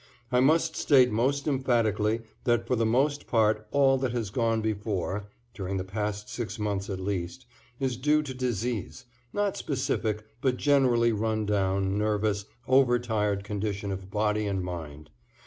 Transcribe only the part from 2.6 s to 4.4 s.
for the most part all that has